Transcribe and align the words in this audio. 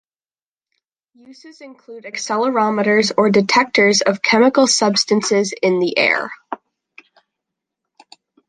Uses 1.13 1.61
include 1.61 2.05
accelerometers, 2.05 3.11
or 3.15 3.29
detectors 3.29 4.01
of 4.01 4.23
chemical 4.23 4.65
substances 4.65 5.53
in 5.61 5.77
the 5.79 5.95
air. 5.95 6.31